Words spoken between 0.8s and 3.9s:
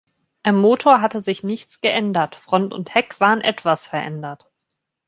hatte sich nichts geändert, Front und Heck waren etwas